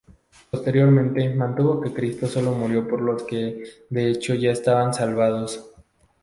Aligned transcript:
Posteriormente 0.49 1.29
mantuvo 1.35 1.79
que 1.79 1.93
Cristo 1.93 2.25
sólo 2.25 2.53
murió 2.53 2.87
por 2.87 3.01
los 3.01 3.21
que 3.21 3.63
de 3.91 4.09
hecho 4.09 4.33
ya 4.33 4.49
estaban 4.49 4.95
salvados. 4.95 5.75